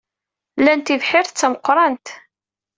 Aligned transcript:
Lan 0.63 0.79
tibḥirt 0.81 1.33
d 1.33 1.35
tameqrant. 1.37 2.07